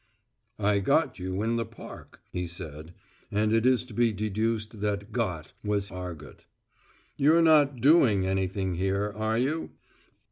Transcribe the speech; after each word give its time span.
"I 0.57 0.79
got 0.79 1.19
you 1.19 1.43
in 1.43 1.57
the 1.57 1.63
park," 1.63 2.21
he 2.31 2.47
said; 2.47 2.95
and 3.31 3.53
it 3.53 3.67
is 3.67 3.85
to 3.85 3.93
be 3.93 4.11
deduced 4.11 4.81
that 4.81 5.11
"got" 5.11 5.53
was 5.63 5.91
argot. 5.91 6.47
"You're 7.17 7.43
not 7.43 7.81
doing 7.81 8.25
anything 8.25 8.73
here, 8.73 9.13
are 9.15 9.37
you?" 9.37 9.73